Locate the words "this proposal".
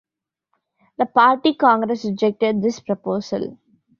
2.63-3.59